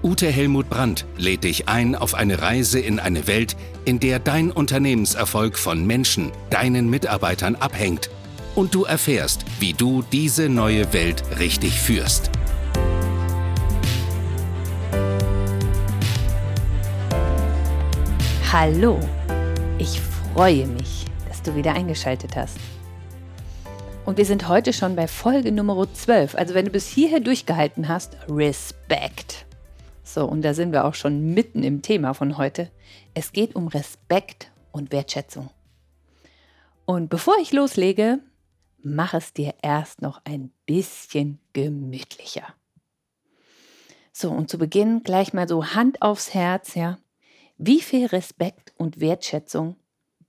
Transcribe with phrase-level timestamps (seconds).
[0.00, 4.52] Ute Helmut Brandt, lädt dich ein auf eine Reise in eine Welt, in der dein
[4.52, 8.08] Unternehmenserfolg von Menschen, deinen Mitarbeitern abhängt
[8.54, 12.30] und du erfährst, wie du diese neue Welt richtig führst.
[18.52, 19.00] Hallo,
[19.78, 20.00] ich
[20.32, 22.58] freue mich, dass du wieder eingeschaltet hast.
[24.06, 26.36] Und wir sind heute schon bei Folge Nummer 12.
[26.36, 29.47] Also wenn du bis hierher durchgehalten hast, Respekt.
[30.08, 32.70] So, und da sind wir auch schon mitten im Thema von heute.
[33.12, 35.50] Es geht um Respekt und Wertschätzung.
[36.86, 38.20] Und bevor ich loslege,
[38.82, 42.54] mach es dir erst noch ein bisschen gemütlicher.
[44.10, 46.98] So, und zu Beginn gleich mal so Hand aufs Herz, ja.
[47.58, 49.76] Wie viel Respekt und Wertschätzung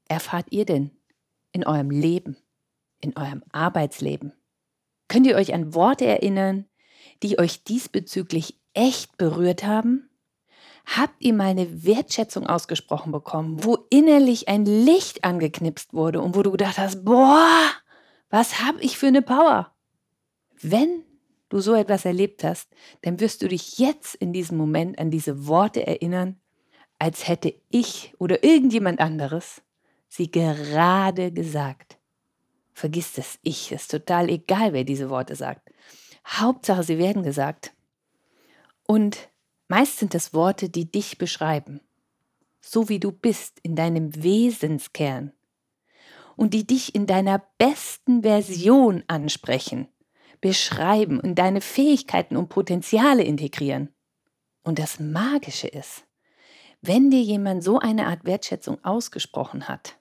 [0.10, 0.92] erfahrt ihr denn
[1.54, 2.36] in eurem Leben,
[3.00, 4.34] in eurem Arbeitsleben?
[5.08, 6.66] Könnt ihr euch an Worte erinnern,
[7.24, 10.10] die euch diesbezüglich echt berührt haben?
[10.86, 16.42] Habt ihr mal eine Wertschätzung ausgesprochen bekommen, wo innerlich ein Licht angeknipst wurde und wo
[16.42, 17.72] du gedacht hast, boah,
[18.30, 19.72] was habe ich für eine Power?
[20.62, 21.04] Wenn
[21.50, 22.70] du so etwas erlebt hast,
[23.02, 26.40] dann wirst du dich jetzt in diesem Moment an diese Worte erinnern
[27.00, 29.62] als hätte ich oder irgendjemand anderes
[30.10, 31.98] sie gerade gesagt.
[32.74, 35.70] Vergiss das Ich, ist total egal, wer diese Worte sagt.
[36.28, 37.74] Hauptsache, sie werden gesagt.
[38.90, 39.30] Und
[39.68, 41.80] meist sind es Worte, die dich beschreiben,
[42.60, 45.32] so wie du bist in deinem Wesenskern
[46.36, 49.90] und die dich in deiner besten Version ansprechen,
[50.42, 53.94] beschreiben und deine Fähigkeiten und Potenziale integrieren.
[54.64, 56.08] Und das Magische ist,
[56.82, 60.00] wenn dir jemand so eine Art Wertschätzung ausgesprochen hat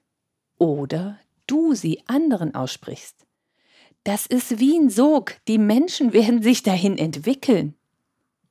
[0.57, 3.27] oder du sie anderen aussprichst,
[4.05, 5.37] das ist wie ein Sog.
[5.47, 7.78] Die Menschen werden sich dahin entwickeln.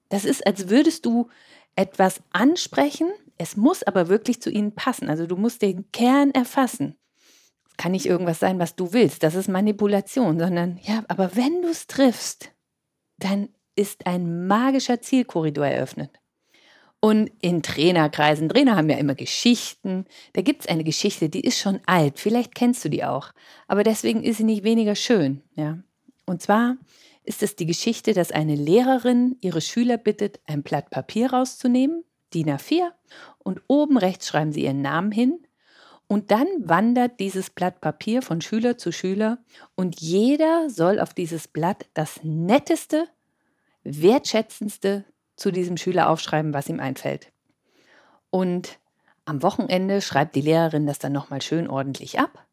[0.10, 1.30] Das ist, als würdest du
[1.76, 5.10] etwas ansprechen, es muss aber wirklich zu ihnen passen.
[5.10, 6.96] Also du musst den Kern erfassen.
[7.70, 9.24] Es kann nicht irgendwas sein, was du willst.
[9.24, 12.52] Das ist Manipulation, sondern ja, aber wenn du es triffst,
[13.20, 16.12] dann ist ein magischer Zielkorridor eröffnet.
[17.00, 20.06] Und in Trainerkreisen, Trainer haben ja immer Geschichten.
[20.34, 22.20] Da gibt es eine Geschichte, die ist schon alt.
[22.20, 23.32] Vielleicht kennst du die auch.
[23.68, 25.44] Aber deswegen ist sie nicht weniger schön.
[25.56, 25.78] Ja?
[26.26, 26.78] Und zwar
[27.28, 32.50] ist es die Geschichte, dass eine Lehrerin ihre Schüler bittet, ein Blatt Papier rauszunehmen, DIN
[32.50, 32.92] A4,
[33.40, 35.40] und oben rechts schreiben sie ihren Namen hin.
[36.08, 39.40] Und dann wandert dieses Blatt Papier von Schüler zu Schüler
[39.76, 43.10] und jeder soll auf dieses Blatt das netteste,
[43.84, 45.04] wertschätzendste
[45.36, 47.34] zu diesem Schüler aufschreiben, was ihm einfällt.
[48.30, 48.80] Und
[49.26, 52.46] am Wochenende schreibt die Lehrerin das dann nochmal schön ordentlich ab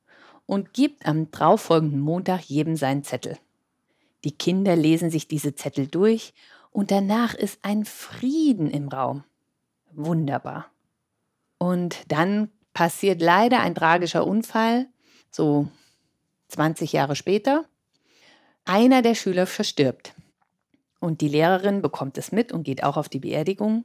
[0.47, 3.39] und gibt am darauffolgenden Montag jedem seinen Zettel.
[4.25, 6.35] Die Kinder lesen sich diese Zettel durch
[6.71, 9.25] und danach ist ein Frieden im Raum.
[9.93, 10.67] Wunderbar.
[11.59, 14.89] Und dann passiert leider ein tragischer Unfall,
[15.31, 15.69] so
[16.49, 17.67] 20 Jahre später.
[18.65, 20.15] Einer der Schüler verstirbt.
[21.01, 23.85] Und die Lehrerin bekommt es mit und geht auch auf die Beerdigung.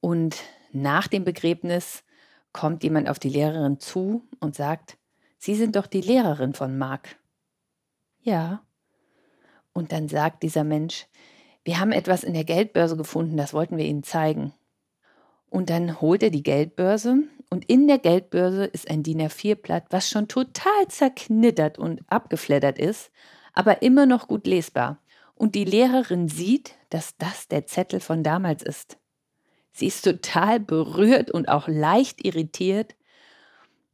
[0.00, 0.36] Und
[0.72, 2.04] nach dem Begräbnis
[2.52, 4.98] kommt jemand auf die Lehrerin zu und sagt,
[5.38, 7.16] Sie sind doch die Lehrerin von Marc.
[8.22, 8.62] Ja.
[9.78, 11.06] Und dann sagt dieser Mensch,
[11.62, 14.52] wir haben etwas in der Geldbörse gefunden, das wollten wir Ihnen zeigen.
[15.50, 17.18] Und dann holt er die Geldbörse
[17.48, 23.12] und in der Geldbörse ist ein DIN A4-Blatt, was schon total zerknittert und abgefleddert ist,
[23.52, 24.98] aber immer noch gut lesbar
[25.36, 28.98] und die Lehrerin sieht, dass das der Zettel von damals ist.
[29.70, 32.96] Sie ist total berührt und auch leicht irritiert.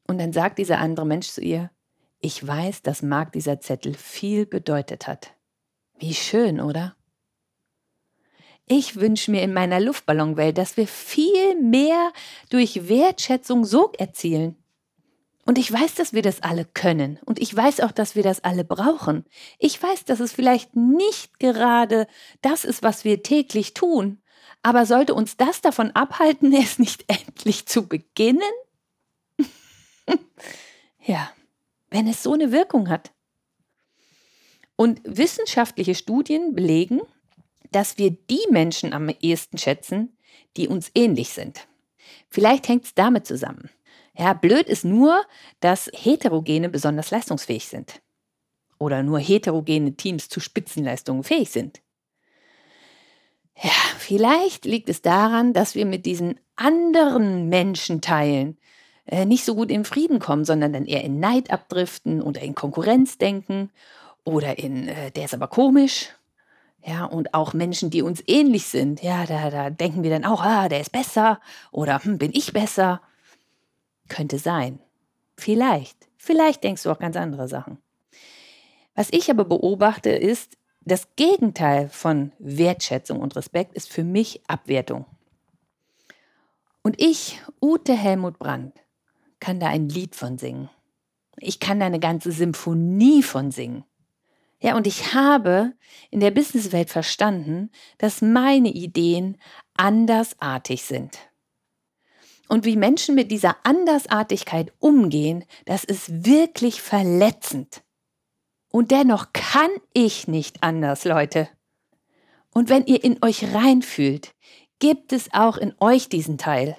[0.06, 1.70] Und dann sagt dieser andere Mensch zu ihr,
[2.22, 5.33] ich weiß, dass Marc dieser Zettel viel bedeutet hat.
[5.98, 6.96] Wie schön, oder?
[8.66, 12.12] Ich wünsche mir in meiner Luftballonwelt, dass wir viel mehr
[12.50, 14.56] durch Wertschätzung Sog erzielen.
[15.46, 17.18] Und ich weiß, dass wir das alle können.
[17.26, 19.26] Und ich weiß auch, dass wir das alle brauchen.
[19.58, 22.06] Ich weiß, dass es vielleicht nicht gerade
[22.40, 24.22] das ist, was wir täglich tun.
[24.62, 28.40] Aber sollte uns das davon abhalten, es nicht endlich zu beginnen?
[31.04, 31.30] ja,
[31.90, 33.13] wenn es so eine Wirkung hat.
[34.76, 37.00] Und wissenschaftliche Studien belegen,
[37.70, 40.16] dass wir die Menschen am ehesten schätzen,
[40.56, 41.66] die uns ähnlich sind.
[42.28, 43.70] Vielleicht hängt es damit zusammen.
[44.16, 45.24] Ja, blöd ist nur,
[45.60, 48.00] dass Heterogene besonders leistungsfähig sind.
[48.78, 51.80] Oder nur heterogene Teams zu Spitzenleistungen fähig sind.
[53.62, 58.58] Ja, vielleicht liegt es daran, dass wir mit diesen anderen Menschenteilen
[59.06, 62.54] äh, nicht so gut in Frieden kommen, sondern dann eher in Neid abdriften oder in
[62.54, 63.70] Konkurrenz denken
[64.24, 66.08] oder in, äh, der ist aber komisch.
[66.86, 70.42] Ja, und auch Menschen, die uns ähnlich sind, ja, da, da denken wir dann auch,
[70.42, 71.40] ah, der ist besser
[71.72, 73.00] oder hm, bin ich besser.
[74.08, 74.80] Könnte sein.
[75.36, 75.96] Vielleicht.
[76.18, 77.78] Vielleicht denkst du auch ganz andere Sachen.
[78.94, 85.06] Was ich aber beobachte, ist, das Gegenteil von Wertschätzung und Respekt ist für mich Abwertung.
[86.82, 88.74] Und ich, Ute Helmut Brandt,
[89.40, 90.68] kann da ein Lied von singen.
[91.38, 93.84] Ich kann da eine ganze Symphonie von singen.
[94.64, 95.74] Ja, und ich habe
[96.10, 99.36] in der Businesswelt verstanden, dass meine Ideen
[99.76, 101.18] andersartig sind.
[102.48, 107.82] Und wie Menschen mit dieser Andersartigkeit umgehen, das ist wirklich verletzend.
[108.72, 111.50] Und dennoch kann ich nicht anders, Leute.
[112.48, 114.34] Und wenn ihr in euch reinfühlt,
[114.78, 116.78] gibt es auch in euch diesen Teil,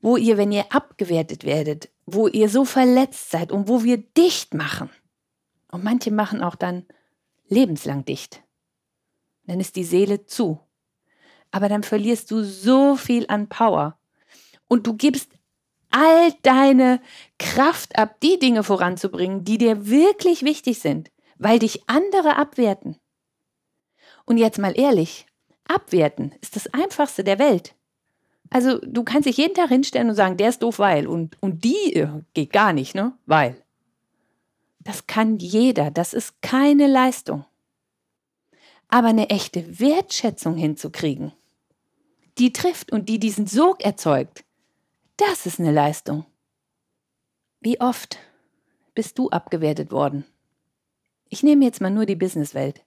[0.00, 4.54] wo ihr, wenn ihr abgewertet werdet, wo ihr so verletzt seid und wo wir dicht
[4.54, 4.88] machen.
[5.72, 6.86] Und manche machen auch dann
[7.48, 8.44] lebenslang dicht.
[9.46, 10.60] Dann ist die Seele zu.
[11.50, 13.98] Aber dann verlierst du so viel an Power
[14.68, 15.32] und du gibst
[15.90, 17.00] all deine
[17.38, 22.96] Kraft ab, die Dinge voranzubringen, die dir wirklich wichtig sind, weil dich andere abwerten.
[24.24, 25.26] Und jetzt mal ehrlich,
[25.64, 27.74] abwerten ist das einfachste der Welt.
[28.50, 31.06] Also du kannst dich jeden Tag hinstellen und sagen, der ist doof, weil.
[31.06, 33.16] Und, und die äh, geht gar nicht, ne?
[33.26, 33.61] Weil.
[34.84, 37.44] Das kann jeder, das ist keine Leistung.
[38.88, 41.32] Aber eine echte Wertschätzung hinzukriegen,
[42.38, 44.44] die trifft und die diesen Sog erzeugt,
[45.16, 46.26] das ist eine Leistung.
[47.60, 48.18] Wie oft
[48.94, 50.24] bist du abgewertet worden?
[51.28, 52.84] Ich nehme jetzt mal nur die Businesswelt,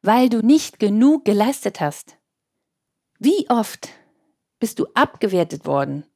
[0.00, 2.16] weil du nicht genug geleistet hast.
[3.18, 3.88] Wie oft
[4.58, 6.06] bist du abgewertet worden,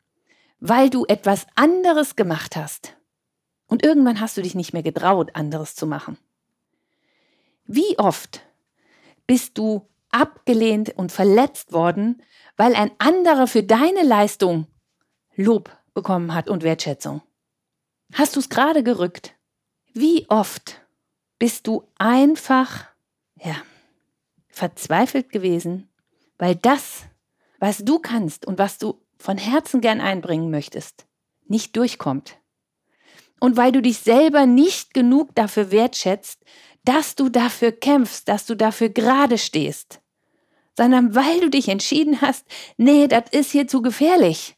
[0.61, 2.96] weil du etwas anderes gemacht hast?
[3.67, 6.19] Und irgendwann hast du dich nicht mehr getraut, anderes zu machen.
[7.67, 8.43] Wie oft
[9.27, 12.23] bist du abgelehnt und verletzt worden,
[12.57, 14.67] weil ein anderer für deine Leistung
[15.35, 17.23] Lob bekommen hat und Wertschätzung.
[18.13, 19.35] Hast du es gerade gerückt?
[19.93, 20.81] Wie oft
[21.39, 22.87] bist du einfach,
[23.35, 23.57] ja,
[24.49, 25.89] verzweifelt gewesen,
[26.39, 27.05] weil das,
[27.59, 31.07] was du kannst und was du von Herzen gern einbringen möchtest,
[31.47, 32.39] nicht durchkommt.
[33.41, 36.41] Und weil du dich selber nicht genug dafür wertschätzt,
[36.85, 40.01] dass du dafür kämpfst, dass du dafür gerade stehst,
[40.77, 42.47] sondern weil du dich entschieden hast,
[42.77, 44.57] nee, das ist hier zu gefährlich.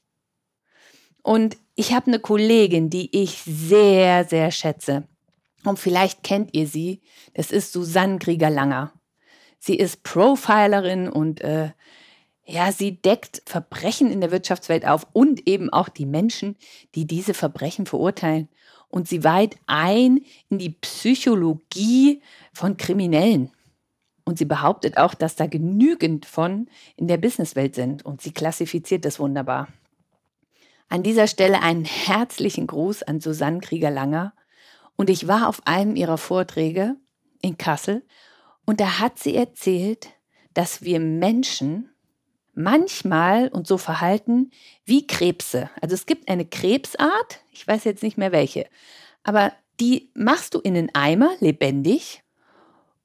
[1.23, 5.07] Und ich habe eine Kollegin, die ich sehr, sehr schätze.
[5.65, 7.01] Und vielleicht kennt ihr sie.
[7.35, 8.93] Das ist Susanne Krieger-Langer.
[9.59, 11.71] Sie ist Profilerin und äh,
[12.47, 16.57] ja, sie deckt Verbrechen in der Wirtschaftswelt auf und eben auch die Menschen,
[16.95, 18.49] die diese Verbrechen verurteilen.
[18.89, 23.51] Und sie weiht ein in die Psychologie von Kriminellen.
[24.25, 28.05] Und sie behauptet auch, dass da genügend von in der Businesswelt sind.
[28.05, 29.69] Und sie klassifiziert das wunderbar.
[30.89, 34.33] An dieser Stelle einen herzlichen Gruß an Susanne Krieger-Langer.
[34.97, 36.97] Und ich war auf einem ihrer Vorträge
[37.41, 38.03] in Kassel
[38.69, 40.11] und da hat sie erzählt,
[40.53, 41.89] dass wir Menschen
[42.59, 44.51] manchmal und so verhalten
[44.85, 45.71] wie Krebse.
[45.81, 48.67] Also es gibt eine Krebsart, ich weiß jetzt nicht mehr welche,
[49.23, 52.23] aber die machst du in den Eimer lebendig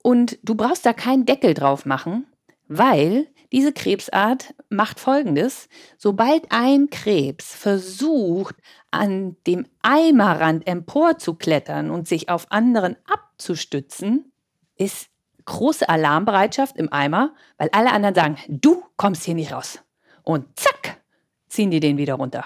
[0.01, 2.25] und du brauchst da keinen Deckel drauf machen,
[2.67, 5.69] weil diese Krebsart macht Folgendes.
[5.99, 8.55] Sobald ein Krebs versucht,
[8.89, 14.31] an dem Eimerrand emporzuklettern und sich auf anderen abzustützen,
[14.75, 15.09] ist
[15.45, 19.79] große Alarmbereitschaft im Eimer, weil alle anderen sagen, du kommst hier nicht raus.
[20.23, 21.01] Und zack,
[21.47, 22.45] ziehen die den wieder runter.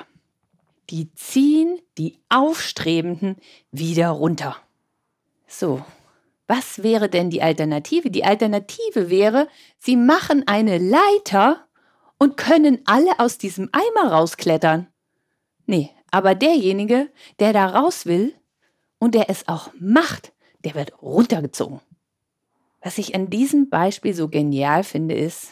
[0.89, 3.37] Die ziehen die Aufstrebenden
[3.71, 4.55] wieder runter.
[5.47, 5.83] So,
[6.47, 8.09] was wäre denn die Alternative?
[8.09, 11.67] Die Alternative wäre, sie machen eine Leiter
[12.17, 14.87] und können alle aus diesem Eimer rausklettern.
[15.65, 18.33] Nee, aber derjenige, der da raus will
[18.97, 21.81] und der es auch macht, der wird runtergezogen.
[22.81, 25.51] Was ich an diesem Beispiel so genial finde, ist,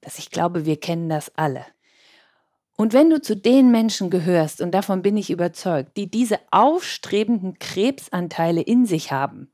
[0.00, 1.64] dass ich glaube, wir kennen das alle.
[2.76, 7.58] Und wenn du zu den Menschen gehörst, und davon bin ich überzeugt, die diese aufstrebenden
[7.58, 9.52] Krebsanteile in sich haben,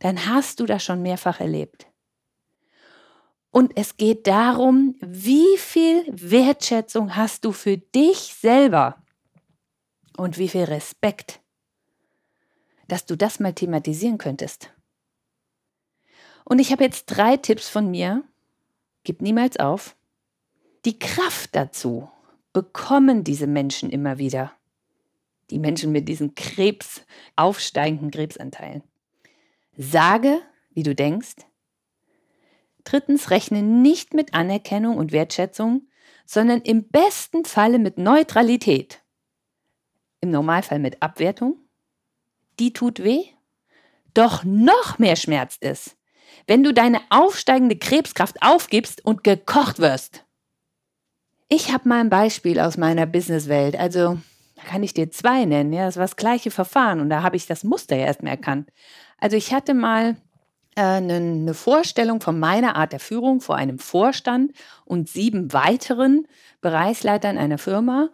[0.00, 1.86] dann hast du das schon mehrfach erlebt.
[3.50, 9.02] Und es geht darum, wie viel Wertschätzung hast du für dich selber?
[10.16, 11.40] Und wie viel Respekt,
[12.88, 14.70] dass du das mal thematisieren könntest.
[16.44, 18.24] Und ich habe jetzt drei Tipps von mir.
[19.04, 19.96] Gib niemals auf.
[20.84, 22.10] Die Kraft dazu
[22.52, 24.52] bekommen diese Menschen immer wieder.
[25.50, 27.02] Die Menschen mit diesen Krebs,
[27.36, 28.82] aufsteigenden Krebsanteilen.
[29.76, 31.36] Sage, wie du denkst.
[32.84, 35.88] Drittens, rechne nicht mit Anerkennung und Wertschätzung,
[36.26, 39.02] sondern im besten Falle mit Neutralität.
[40.20, 41.56] Im Normalfall mit Abwertung.
[42.58, 43.24] Die tut weh.
[44.14, 45.96] Doch noch mehr schmerzt es,
[46.46, 50.24] wenn du deine aufsteigende Krebskraft aufgibst und gekocht wirst.
[51.48, 53.76] Ich habe mal ein Beispiel aus meiner Businesswelt.
[53.76, 54.18] Also
[54.56, 55.72] da kann ich dir zwei nennen.
[55.72, 58.30] Ja, das war das gleiche Verfahren und da habe ich das Muster ja erst mal
[58.30, 58.70] erkannt.
[59.18, 60.16] Also ich hatte mal
[60.76, 64.52] äh, eine, eine Vorstellung von meiner Art der Führung vor einem Vorstand
[64.84, 66.26] und sieben weiteren
[66.60, 68.08] Bereichsleitern einer Firma.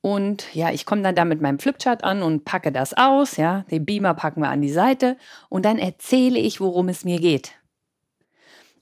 [0.00, 3.36] Und ja, ich komme dann da mit meinem Flipchart an und packe das aus.
[3.36, 5.16] Ja, den Beamer packen wir an die Seite
[5.48, 7.54] und dann erzähle ich, worum es mir geht.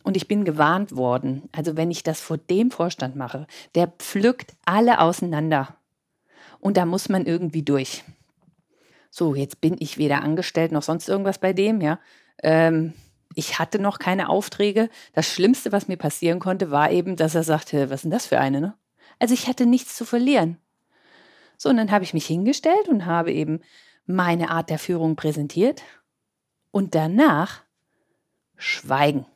[0.04, 1.48] Und ich bin gewarnt worden.
[1.50, 5.76] Also wenn ich das vor dem Vorstand mache, der pflückt alle auseinander.
[6.60, 8.04] Und da muss man irgendwie durch.
[9.10, 11.98] So, jetzt bin ich weder angestellt noch sonst irgendwas bei dem, ja.
[12.42, 12.92] Ähm,
[13.34, 14.90] ich hatte noch keine Aufträge.
[15.14, 18.26] Das Schlimmste, was mir passieren konnte, war eben, dass er sagte, was ist denn das
[18.26, 18.74] für eine, ne?
[19.18, 20.58] Also ich hatte nichts zu verlieren.
[21.56, 23.60] So, und dann habe ich mich hingestellt und habe eben
[24.06, 25.82] meine Art der Führung präsentiert.
[26.70, 27.62] Und danach
[28.56, 29.26] Schweigen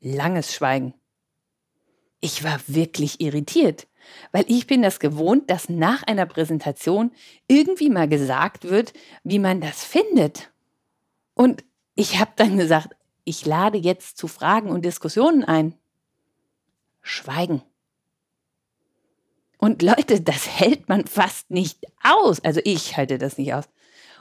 [0.00, 0.94] langes Schweigen.
[2.20, 3.86] Ich war wirklich irritiert,
[4.32, 7.12] weil ich bin das gewohnt, dass nach einer Präsentation
[7.46, 10.50] irgendwie mal gesagt wird, wie man das findet.
[11.34, 11.64] Und
[11.94, 15.74] ich habe dann gesagt, ich lade jetzt zu Fragen und Diskussionen ein.
[17.02, 17.62] Schweigen.
[19.58, 22.40] Und Leute, das hält man fast nicht aus.
[22.40, 23.68] Also ich halte das nicht aus.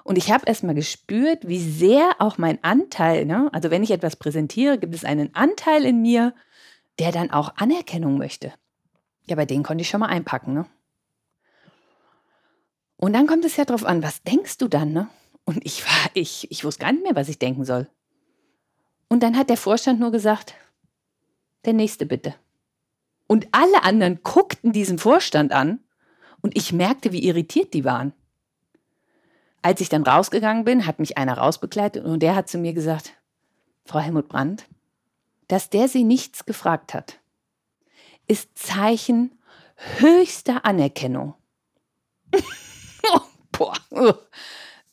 [0.08, 3.50] Und ich habe erstmal gespürt, wie sehr auch mein Anteil, ne?
[3.52, 6.34] also wenn ich etwas präsentiere, gibt es einen Anteil in mir,
[6.98, 8.54] der dann auch Anerkennung möchte.
[9.26, 10.54] Ja, bei den konnte ich schon mal einpacken.
[10.54, 10.66] Ne?
[12.96, 14.94] Und dann kommt es ja darauf an, was denkst du dann?
[14.94, 15.10] Ne?
[15.44, 17.90] Und ich war, ich, ich wusste gar nicht mehr, was ich denken soll.
[19.10, 20.54] Und dann hat der Vorstand nur gesagt,
[21.66, 22.34] der nächste bitte.
[23.28, 25.82] Und alle anderen guckten diesen Vorstand an
[26.40, 28.14] und ich merkte, wie irritiert die waren.
[29.68, 33.12] Als ich dann rausgegangen bin, hat mich einer rausbegleitet und der hat zu mir gesagt,
[33.84, 34.66] Frau Helmut Brandt,
[35.50, 37.20] dass der Sie nichts gefragt hat,
[38.28, 39.38] ist Zeichen
[39.98, 41.34] höchster Anerkennung.
[43.12, 43.20] oh,
[43.52, 43.76] boah.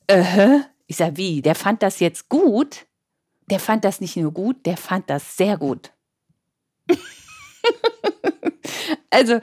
[0.08, 1.40] Äh, ich sag, wie?
[1.40, 2.86] Der fand das jetzt gut?
[3.46, 5.92] Der fand das nicht nur gut, der fand das sehr gut.
[9.10, 9.38] also,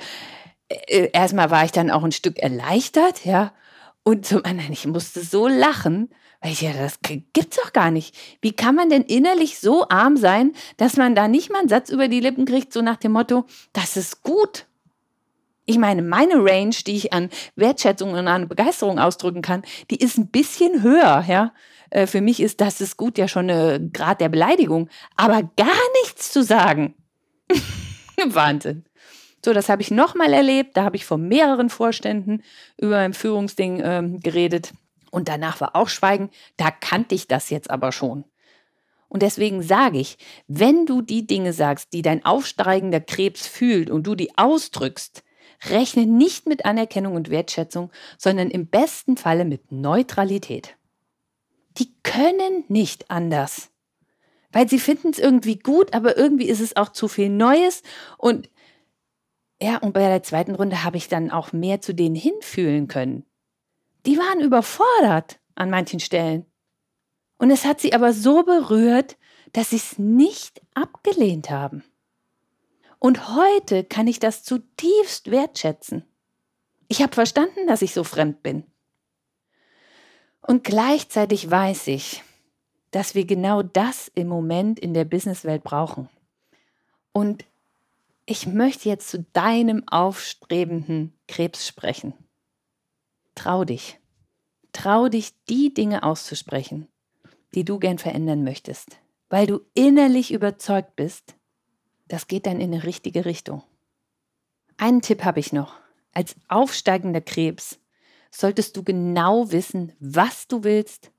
[0.67, 3.53] äh, erstmal war ich dann auch ein Stück erleichtert, ja.
[4.03, 6.09] Und zum anderen, ich musste so lachen,
[6.41, 8.15] weil ich ja, das gibt's doch gar nicht.
[8.41, 11.89] Wie kann man denn innerlich so arm sein, dass man da nicht mal einen Satz
[11.89, 14.65] über die Lippen kriegt, so nach dem Motto, das ist gut.
[15.65, 20.17] Ich meine, meine Range, die ich an Wertschätzung und an Begeisterung ausdrücken kann, die ist
[20.17, 21.53] ein bisschen höher, ja.
[21.91, 25.67] Äh, für mich ist das ist gut ja schon ein Grad der Beleidigung, aber gar
[26.01, 26.95] nichts zu sagen.
[28.25, 28.85] Wahnsinn.
[29.43, 30.77] So, das habe ich nochmal erlebt.
[30.77, 32.43] Da habe ich vor mehreren Vorständen
[32.77, 34.73] über ein Führungsding ähm, geredet.
[35.09, 36.29] Und danach war auch Schweigen.
[36.57, 38.23] Da kannte ich das jetzt aber schon.
[39.09, 40.17] Und deswegen sage ich,
[40.47, 45.23] wenn du die Dinge sagst, die dein aufsteigender Krebs fühlt und du die ausdrückst,
[45.69, 50.77] rechne nicht mit Anerkennung und Wertschätzung, sondern im besten Falle mit Neutralität.
[51.77, 53.69] Die können nicht anders.
[54.53, 57.83] Weil sie finden es irgendwie gut, aber irgendwie ist es auch zu viel Neues
[58.17, 58.49] und
[59.61, 63.25] ja, und bei der zweiten Runde habe ich dann auch mehr zu denen hinfühlen können.
[64.07, 66.45] Die waren überfordert an manchen Stellen.
[67.37, 69.17] Und es hat sie aber so berührt,
[69.53, 71.83] dass sie es nicht abgelehnt haben.
[72.97, 76.05] Und heute kann ich das zutiefst wertschätzen.
[76.87, 78.63] Ich habe verstanden, dass ich so fremd bin.
[80.41, 82.23] Und gleichzeitig weiß ich,
[82.89, 86.09] dass wir genau das im Moment in der Businesswelt brauchen.
[87.13, 87.45] Und
[88.25, 92.13] ich möchte jetzt zu deinem aufstrebenden Krebs sprechen.
[93.35, 93.99] Trau dich.
[94.73, 96.87] Trau dich, die Dinge auszusprechen,
[97.53, 98.97] die du gern verändern möchtest,
[99.29, 101.35] weil du innerlich überzeugt bist,
[102.07, 103.63] das geht dann in eine richtige Richtung.
[104.77, 105.75] Einen Tipp habe ich noch.
[106.13, 107.79] Als aufsteigender Krebs
[108.31, 111.11] solltest du genau wissen, was du willst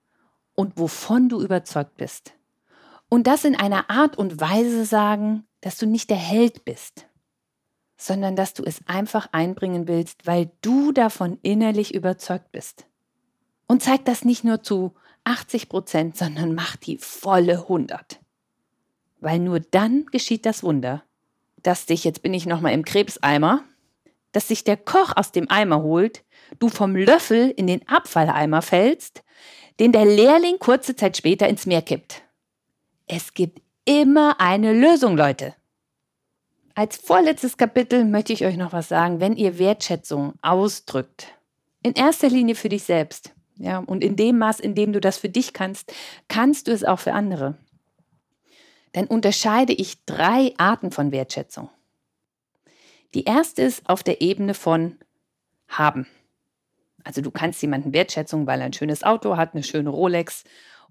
[0.54, 2.34] und wovon du überzeugt bist.
[3.08, 7.06] Und das in einer Art und Weise sagen, dass du nicht der Held bist,
[7.96, 12.84] sondern dass du es einfach einbringen willst, weil du davon innerlich überzeugt bist.
[13.66, 18.20] Und zeig das nicht nur zu 80 Prozent, sondern mach die volle 100.
[19.20, 21.04] Weil nur dann geschieht das Wunder,
[21.62, 23.62] dass dich, jetzt bin ich nochmal im Krebseimer,
[24.32, 26.24] dass sich der Koch aus dem Eimer holt,
[26.58, 29.22] du vom Löffel in den Abfalleimer fällst,
[29.78, 32.22] den der Lehrling kurze Zeit später ins Meer kippt.
[33.06, 35.54] Es gibt immer eine Lösung, Leute.
[36.74, 41.26] Als vorletztes Kapitel möchte ich euch noch was sagen, wenn ihr Wertschätzung ausdrückt.
[41.82, 43.32] In erster Linie für dich selbst.
[43.56, 45.92] Ja, und in dem Maß, in dem du das für dich kannst,
[46.28, 47.58] kannst du es auch für andere.
[48.92, 51.68] Dann unterscheide ich drei Arten von Wertschätzung.
[53.14, 54.98] Die erste ist auf der Ebene von
[55.68, 56.06] haben.
[57.04, 60.44] Also du kannst jemanden Wertschätzung, weil er ein schönes Auto hat, eine schöne Rolex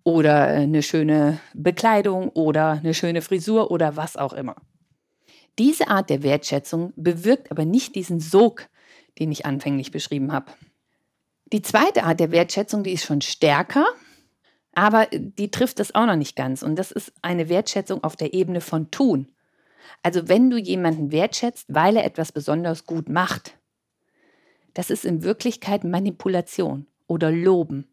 [0.03, 4.55] oder eine schöne Bekleidung oder eine schöne Frisur oder was auch immer.
[5.59, 8.67] Diese Art der Wertschätzung bewirkt aber nicht diesen Sog,
[9.19, 10.51] den ich anfänglich beschrieben habe.
[11.51, 13.85] Die zweite Art der Wertschätzung, die ist schon stärker,
[14.73, 16.63] aber die trifft das auch noch nicht ganz.
[16.63, 19.27] Und das ist eine Wertschätzung auf der Ebene von tun.
[20.01, 23.57] Also wenn du jemanden wertschätzt, weil er etwas besonders gut macht,
[24.73, 27.87] das ist in Wirklichkeit Manipulation oder Loben.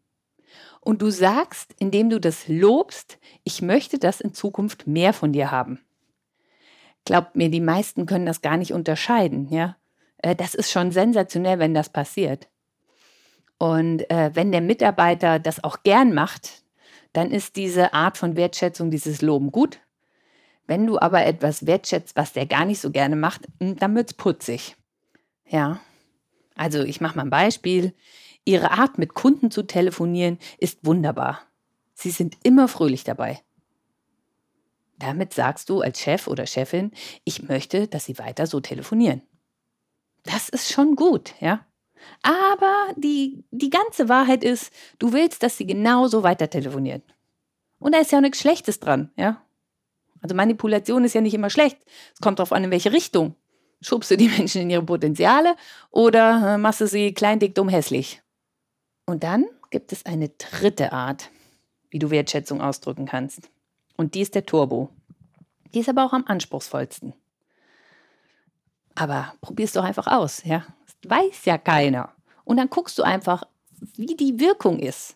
[0.89, 5.51] Und du sagst, indem du das lobst, ich möchte das in Zukunft mehr von dir
[5.51, 5.79] haben.
[7.05, 9.77] Glaubt mir, die meisten können das gar nicht unterscheiden, ja.
[10.17, 12.47] Äh, das ist schon sensationell, wenn das passiert.
[13.59, 16.63] Und äh, wenn der Mitarbeiter das auch gern macht,
[17.13, 19.77] dann ist diese Art von Wertschätzung, dieses Loben gut.
[20.65, 24.09] Wenn du aber etwas wertschätzt, was der gar nicht so gerne macht, hm, dann wird
[24.09, 24.75] es putzig.
[25.45, 25.81] Ja.
[26.55, 27.93] Also ich mache mal ein Beispiel.
[28.45, 31.41] Ihre Art, mit Kunden zu telefonieren, ist wunderbar.
[31.93, 33.41] Sie sind immer fröhlich dabei.
[34.97, 36.91] Damit sagst du als Chef oder Chefin,
[37.23, 39.21] ich möchte, dass Sie weiter so telefonieren.
[40.23, 41.65] Das ist schon gut, ja.
[42.21, 47.03] Aber die, die ganze Wahrheit ist, du willst, dass sie genauso weiter telefonieren.
[47.79, 49.41] Und da ist ja auch nichts Schlechtes dran, ja.
[50.21, 51.77] Also Manipulation ist ja nicht immer schlecht.
[52.13, 53.35] Es kommt darauf an, in welche Richtung.
[53.81, 55.55] Schubst du die Menschen in ihre Potenziale
[55.91, 58.21] oder äh, machst du sie klein, dick, dumm, hässlich?
[59.09, 61.31] Und dann gibt es eine dritte Art,
[61.89, 63.49] wie du Wertschätzung ausdrücken kannst.
[63.97, 64.91] Und die ist der Turbo.
[65.73, 67.13] Die ist aber auch am anspruchsvollsten.
[68.93, 70.63] Aber probier's doch einfach aus, ja.
[70.85, 72.13] Das weiß ja keiner.
[72.43, 73.45] Und dann guckst du einfach,
[73.95, 75.15] wie die Wirkung ist.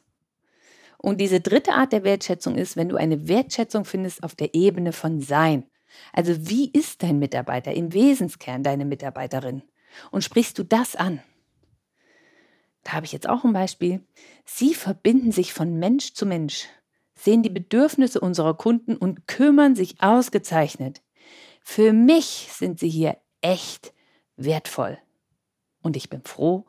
[0.98, 4.92] Und diese dritte Art der Wertschätzung ist, wenn du eine Wertschätzung findest auf der Ebene
[4.92, 5.66] von Sein.
[6.14, 9.62] Also wie ist dein Mitarbeiter im Wesenskern, deine Mitarbeiterin?
[10.10, 11.22] Und sprichst du das an?
[12.84, 14.06] Da habe ich jetzt auch ein Beispiel.
[14.46, 16.68] Sie verbinden sich von Mensch zu Mensch
[17.16, 21.02] sehen die Bedürfnisse unserer Kunden und kümmern sich ausgezeichnet.
[21.62, 23.94] Für mich sind sie hier echt
[24.36, 24.98] wertvoll.
[25.82, 26.66] Und ich bin froh,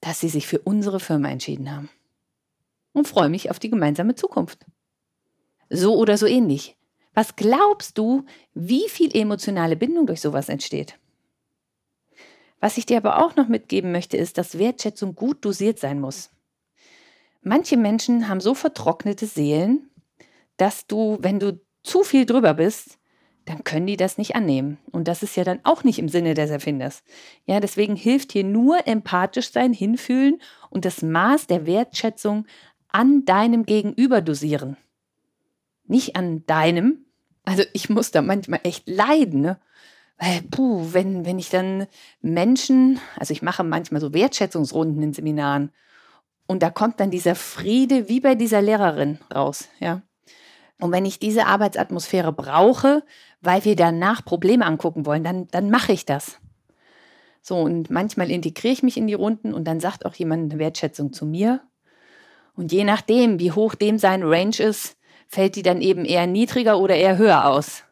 [0.00, 1.90] dass sie sich für unsere Firma entschieden haben.
[2.92, 4.64] Und freue mich auf die gemeinsame Zukunft.
[5.68, 6.76] So oder so ähnlich.
[7.12, 10.98] Was glaubst du, wie viel emotionale Bindung durch sowas entsteht?
[12.64, 16.30] Was ich dir aber auch noch mitgeben möchte, ist, dass Wertschätzung gut dosiert sein muss.
[17.42, 19.90] Manche Menschen haben so vertrocknete Seelen,
[20.56, 22.96] dass du, wenn du zu viel drüber bist,
[23.44, 24.78] dann können die das nicht annehmen.
[24.90, 27.02] Und das ist ja dann auch nicht im Sinne des Erfinders.
[27.44, 32.46] Ja, deswegen hilft hier nur empathisch sein, hinfühlen und das Maß der Wertschätzung
[32.88, 34.78] an deinem Gegenüber dosieren.
[35.86, 37.04] Nicht an deinem.
[37.44, 39.60] Also ich muss da manchmal echt leiden, ne?
[40.18, 41.86] Weil, puh, wenn, wenn ich dann
[42.20, 45.72] Menschen, also ich mache manchmal so Wertschätzungsrunden in Seminaren
[46.46, 50.02] und da kommt dann dieser Friede wie bei dieser Lehrerin raus, ja.
[50.80, 53.04] Und wenn ich diese Arbeitsatmosphäre brauche,
[53.40, 56.40] weil wir danach Probleme angucken wollen, dann, dann mache ich das.
[57.42, 60.58] So, und manchmal integriere ich mich in die Runden und dann sagt auch jemand eine
[60.58, 61.60] Wertschätzung zu mir.
[62.54, 64.96] Und je nachdem, wie hoch dem sein Range ist,
[65.28, 67.84] fällt die dann eben eher niedriger oder eher höher aus.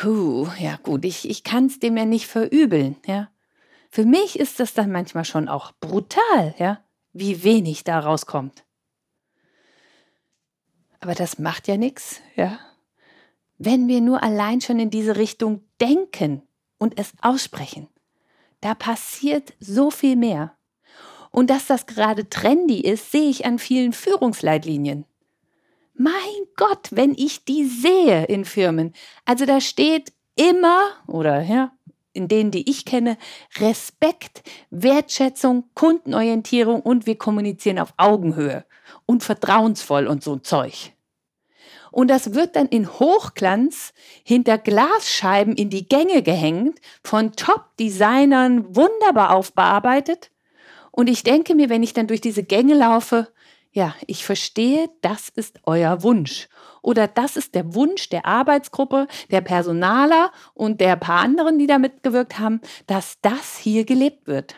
[0.00, 3.30] Puh, ja gut, ich, ich kann es dem ja nicht verübeln, ja.
[3.90, 8.64] Für mich ist das dann manchmal schon auch brutal, ja wie wenig da rauskommt.
[11.00, 12.58] Aber das macht ja nichts, ja.
[13.56, 16.42] Wenn wir nur allein schon in diese Richtung denken
[16.76, 17.88] und es aussprechen,
[18.60, 20.56] da passiert so viel mehr.
[21.30, 25.04] Und dass das gerade trendy ist, sehe ich an vielen Führungsleitlinien.
[25.94, 26.12] Mein
[26.56, 28.92] Gott, wenn ich die sehe in Firmen.
[29.24, 31.72] Also da steht immer oder ja,
[32.12, 33.16] in denen, die ich kenne,
[33.58, 38.64] Respekt, Wertschätzung, Kundenorientierung und wir kommunizieren auf Augenhöhe
[39.06, 40.92] und vertrauensvoll und so ein Zeug.
[41.92, 43.92] Und das wird dann in Hochglanz
[44.24, 50.32] hinter Glasscheiben in die Gänge gehängt, von Top-Designern wunderbar aufbearbeitet.
[50.90, 53.28] Und ich denke mir, wenn ich dann durch diese Gänge laufe,
[53.74, 56.48] ja, ich verstehe, das ist euer Wunsch.
[56.80, 61.78] Oder das ist der Wunsch der Arbeitsgruppe, der Personaler und der paar anderen, die da
[61.78, 64.54] mitgewirkt haben, dass das hier gelebt wird.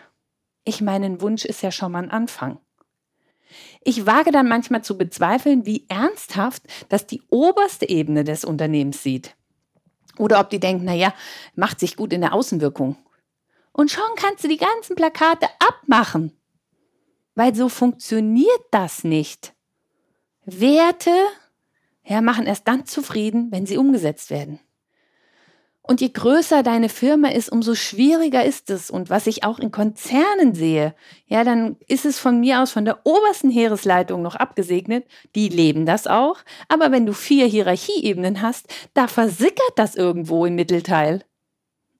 [0.64, 2.58] Ich meine, ein Wunsch ist ja schon mal ein Anfang.
[3.80, 9.34] Ich wage dann manchmal zu bezweifeln, wie ernsthaft das die oberste Ebene des Unternehmens sieht.
[10.18, 11.14] Oder ob die denken, naja,
[11.54, 12.96] macht sich gut in der Außenwirkung.
[13.72, 16.32] Und schon kannst du die ganzen Plakate abmachen.
[17.36, 19.54] Weil so funktioniert das nicht.
[20.44, 21.14] Werte
[22.02, 24.58] ja, machen erst dann zufrieden, wenn sie umgesetzt werden.
[25.82, 28.90] Und je größer deine Firma ist, umso schwieriger ist es.
[28.90, 30.96] Und was ich auch in Konzernen sehe,
[31.26, 35.06] ja, dann ist es von mir aus von der obersten Heeresleitung noch abgesegnet.
[35.36, 36.38] Die leben das auch.
[36.68, 41.24] Aber wenn du vier Hierarchieebenen hast, da versickert das irgendwo im Mittelteil.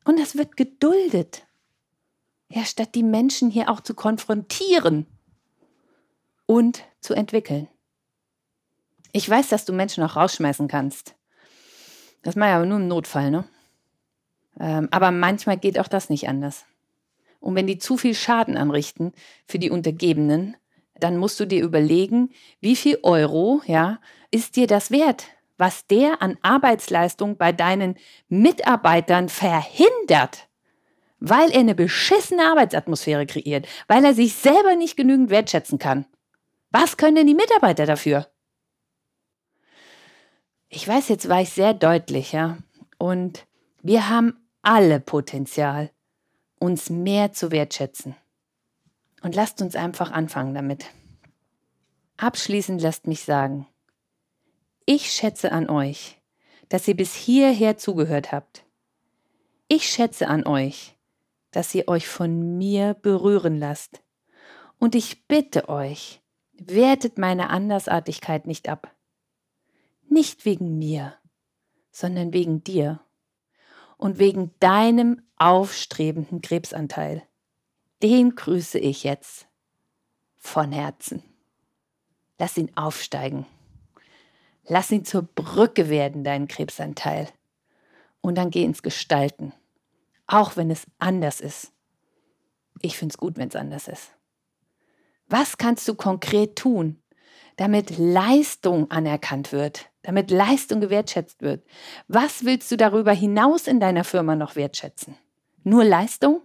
[0.05, 1.47] Und das wird geduldet.
[2.49, 5.07] Ja, statt die Menschen hier auch zu konfrontieren
[6.47, 7.69] und zu entwickeln.
[9.13, 11.15] Ich weiß, dass du Menschen auch rausschmeißen kannst.
[12.23, 13.45] Das mache ich aber nur im Notfall, ne?
[14.59, 16.65] Ähm, aber manchmal geht auch das nicht anders.
[17.41, 19.13] Und wenn die zu viel Schaden anrichten
[19.47, 20.57] für die Untergebenen,
[20.99, 22.31] dann musst du dir überlegen,
[22.61, 25.27] wie viel Euro, ja, ist dir das wert,
[25.59, 27.97] was der an Arbeitsleistung bei deinen
[28.29, 30.49] Mitarbeitern verhindert,
[31.21, 36.07] weil er eine beschissene Arbeitsatmosphäre kreiert, weil er sich selber nicht genügend wertschätzen kann.
[36.79, 38.31] Was können denn die Mitarbeiter dafür?
[40.69, 42.59] Ich weiß, jetzt war ich sehr deutlich, ja.
[42.99, 43.47] Und
[43.81, 45.91] wir haben alle Potenzial,
[46.59, 48.15] uns mehr zu wertschätzen.
[49.23, 50.85] Und lasst uns einfach anfangen damit.
[52.19, 53.67] Abschließend lasst mich sagen,
[54.85, 56.21] ich schätze an euch,
[56.69, 58.67] dass ihr bis hierher zugehört habt.
[59.69, 60.95] Ich schätze an euch,
[61.53, 64.03] dass ihr euch von mir berühren lasst.
[64.79, 66.21] Und ich bitte euch,
[66.59, 68.95] wertet meine Andersartigkeit nicht ab.
[70.09, 71.15] Nicht wegen mir,
[71.91, 73.01] sondern wegen dir
[73.97, 77.23] und wegen deinem aufstrebenden Krebsanteil.
[78.03, 79.47] Den grüße ich jetzt
[80.37, 81.23] von Herzen.
[82.39, 83.47] Lass ihn aufsteigen.
[84.69, 87.29] Lass ihn zur Brücke werden, deinen Krebsanteil.
[88.21, 89.53] Und dann geh ins Gestalten.
[90.27, 91.73] Auch wenn es anders ist.
[92.83, 94.16] Ich finde es gut, wenn es anders ist.
[95.29, 97.03] Was kannst du konkret tun,
[97.57, 101.65] damit Leistung anerkannt wird, damit Leistung gewertschätzt wird.
[102.07, 105.17] Was willst du darüber hinaus in deiner Firma noch wertschätzen?
[105.65, 106.43] Nur Leistung?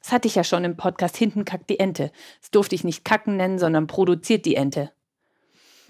[0.00, 2.10] Das hatte ich ja schon im Podcast Hinten kackt die Ente.
[2.40, 4.90] Das durfte ich nicht kacken nennen, sondern produziert die Ente.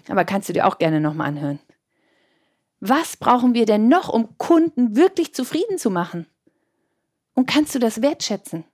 [0.07, 1.59] Aber kannst du dir auch gerne nochmal anhören.
[2.79, 6.27] Was brauchen wir denn noch, um Kunden wirklich zufrieden zu machen?
[7.33, 8.65] Und kannst du das wertschätzen?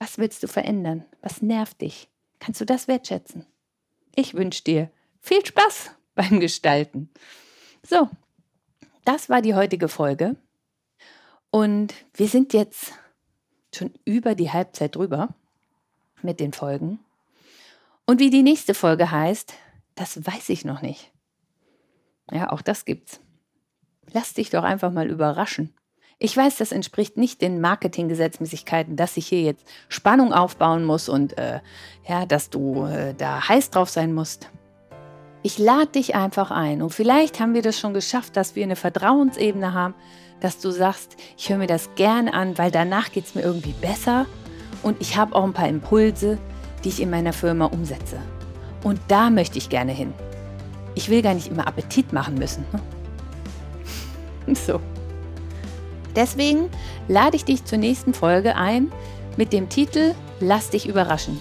[0.00, 1.04] Was willst du verändern?
[1.22, 2.08] Was nervt dich?
[2.38, 3.46] Kannst du das wertschätzen?
[4.14, 7.10] Ich wünsche dir viel Spaß beim Gestalten.
[7.82, 8.08] So,
[9.04, 10.36] das war die heutige Folge.
[11.50, 12.92] Und wir sind jetzt
[13.74, 15.34] schon über die Halbzeit drüber
[16.22, 16.98] mit den Folgen.
[18.06, 19.54] Und wie die nächste Folge heißt,
[19.94, 21.12] das weiß ich noch nicht.
[22.30, 23.20] Ja, auch das gibt's.
[24.12, 25.74] Lass dich doch einfach mal überraschen.
[26.20, 31.38] Ich weiß, das entspricht nicht den Marketinggesetzmäßigkeiten, dass ich hier jetzt Spannung aufbauen muss und
[31.38, 31.60] äh,
[32.08, 34.50] ja, dass du äh, da heiß drauf sein musst.
[35.44, 38.74] Ich lade dich einfach ein und vielleicht haben wir das schon geschafft, dass wir eine
[38.74, 39.94] Vertrauensebene haben,
[40.40, 43.74] dass du sagst, ich höre mir das gerne an, weil danach geht es mir irgendwie
[43.80, 44.26] besser
[44.82, 46.38] und ich habe auch ein paar Impulse,
[46.82, 48.18] die ich in meiner Firma umsetze.
[48.82, 50.12] Und da möchte ich gerne hin.
[50.96, 52.64] Ich will gar nicht immer Appetit machen müssen.
[52.72, 52.80] Ne?
[54.54, 54.80] So.
[56.16, 56.68] Deswegen
[57.06, 58.90] lade ich dich zur nächsten Folge ein
[59.36, 61.40] mit dem Titel Lass dich überraschen.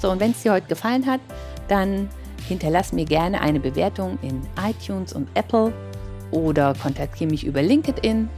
[0.00, 1.20] So, und wenn es dir heute gefallen hat,
[1.68, 2.08] dann
[2.48, 5.72] hinterlass mir gerne eine Bewertung in iTunes und Apple
[6.30, 8.28] oder kontaktiere mich über LinkedIn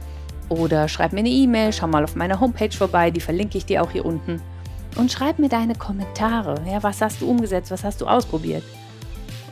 [0.49, 3.81] oder schreib mir eine E-Mail, schau mal auf meiner Homepage vorbei, die verlinke ich dir
[3.81, 4.41] auch hier unten.
[4.95, 6.61] Und schreib mir deine Kommentare.
[6.69, 8.63] Ja, was hast du umgesetzt, was hast du ausprobiert?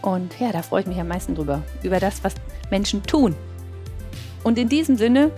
[0.02, 2.36] Und ja, da freue ich mich am meisten drüber, über das, was
[2.70, 3.36] Menschen tun.
[4.44, 5.32] Und in diesem Sinne,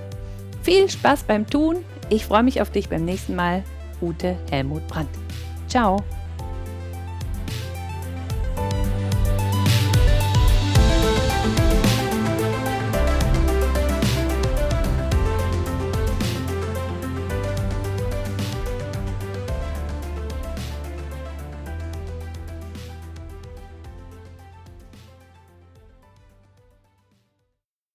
[0.63, 1.77] viel Spaß beim Tun.
[2.09, 3.63] Ich freue mich auf dich beim nächsten Mal.
[4.01, 5.09] Ute Helmut Brandt.
[5.67, 5.97] Ciao.